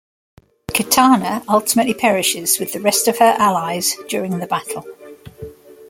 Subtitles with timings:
[0.71, 4.83] Kitana ultimately perishes with the rest of her allies during the battle.